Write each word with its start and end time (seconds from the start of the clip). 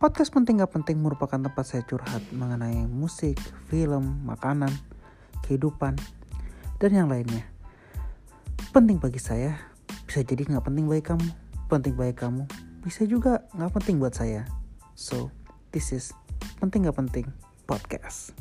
Podcast 0.00 0.32
penting 0.32 0.64
gak 0.64 0.72
penting 0.72 0.96
merupakan 0.96 1.36
tempat 1.36 1.60
saya 1.60 1.84
curhat 1.84 2.24
mengenai 2.32 2.88
musik, 2.88 3.36
film, 3.68 4.24
makanan, 4.24 4.72
kehidupan, 5.44 5.92
dan 6.80 6.90
yang 6.96 7.12
lainnya. 7.12 7.44
Penting 8.72 8.96
bagi 8.96 9.20
saya, 9.20 9.60
bisa 10.08 10.24
jadi 10.24 10.56
gak 10.56 10.64
penting 10.64 10.88
bagi 10.88 11.04
kamu. 11.04 11.28
Penting 11.68 12.00
bagi 12.00 12.16
kamu, 12.16 12.48
bisa 12.80 13.04
juga 13.04 13.44
gak 13.52 13.76
penting 13.76 14.00
buat 14.00 14.16
saya. 14.16 14.48
So, 14.96 15.28
this 15.68 15.92
is 15.92 16.16
Penting 16.64 16.88
Gak 16.88 16.96
Penting 16.96 17.28
Podcast. 17.68 18.32